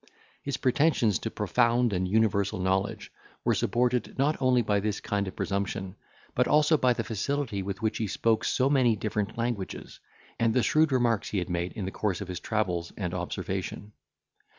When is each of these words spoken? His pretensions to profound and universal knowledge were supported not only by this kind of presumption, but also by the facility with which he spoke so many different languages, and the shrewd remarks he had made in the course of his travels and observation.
His 0.41 0.57
pretensions 0.57 1.19
to 1.19 1.29
profound 1.29 1.93
and 1.93 2.07
universal 2.07 2.57
knowledge 2.57 3.11
were 3.45 3.53
supported 3.53 4.17
not 4.17 4.35
only 4.41 4.63
by 4.63 4.79
this 4.79 4.99
kind 4.99 5.27
of 5.27 5.35
presumption, 5.35 5.95
but 6.33 6.47
also 6.47 6.75
by 6.75 6.93
the 6.93 7.03
facility 7.03 7.61
with 7.61 7.83
which 7.83 7.99
he 7.99 8.07
spoke 8.07 8.43
so 8.43 8.67
many 8.67 8.95
different 8.95 9.37
languages, 9.37 9.99
and 10.39 10.55
the 10.55 10.63
shrewd 10.63 10.91
remarks 10.91 11.29
he 11.29 11.37
had 11.37 11.51
made 11.51 11.73
in 11.73 11.85
the 11.85 11.91
course 11.91 12.19
of 12.19 12.29
his 12.29 12.39
travels 12.39 12.91
and 12.97 13.13
observation. 13.13 13.91